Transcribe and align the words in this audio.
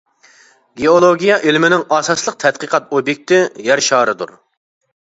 گېئولوگىيە 0.81 1.37
ئىلمىنىڭ 1.51 1.85
ئاساسلىق 1.99 2.41
تەتقىقات 2.45 2.89
ئوبيېكتى 2.99 3.41
يەر 3.71 3.87
شارىدۇر. 3.91 4.37